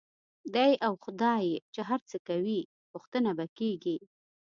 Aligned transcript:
دی 0.55 0.71
او 0.85 0.93
خدای 1.03 1.43
یې 1.51 1.57
چې 1.73 1.81
هر 1.89 1.99
څه 2.09 2.17
کوي، 2.27 2.59
پوښتنه 2.91 3.29
به 3.37 3.45
کېږي. 3.57 3.97